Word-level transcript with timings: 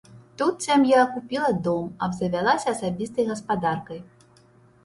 Тут 0.41 0.63
сям'я 0.67 1.01
купіла 1.17 1.51
дом, 1.67 1.85
абзавялася 2.07 2.67
асабістай 2.77 3.29
гаспадаркай. 3.31 3.99